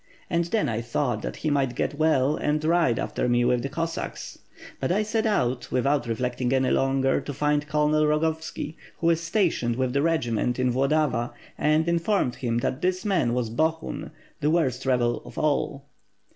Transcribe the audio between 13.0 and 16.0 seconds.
man was Bohun, the worst rebel of all.